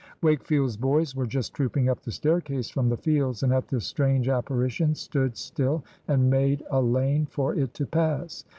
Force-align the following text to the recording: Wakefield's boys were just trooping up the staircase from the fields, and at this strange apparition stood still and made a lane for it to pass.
Wakefield's 0.23 0.77
boys 0.77 1.15
were 1.15 1.27
just 1.27 1.53
trooping 1.53 1.87
up 1.87 1.99
the 2.01 2.11
staircase 2.11 2.71
from 2.71 2.89
the 2.89 2.97
fields, 2.97 3.43
and 3.43 3.53
at 3.53 3.67
this 3.67 3.85
strange 3.85 4.27
apparition 4.29 4.95
stood 4.95 5.37
still 5.37 5.83
and 6.07 6.27
made 6.31 6.63
a 6.71 6.81
lane 6.81 7.27
for 7.27 7.53
it 7.53 7.75
to 7.75 7.85
pass. 7.85 8.43